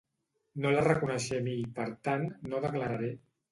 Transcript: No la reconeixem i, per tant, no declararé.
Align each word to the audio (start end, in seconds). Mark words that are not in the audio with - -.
No 0.63 0.71
la 0.75 0.85
reconeixem 0.85 1.51
i, 1.53 1.55
per 1.77 1.87
tant, 2.09 2.27
no 2.51 2.65
declararé. 2.67 3.15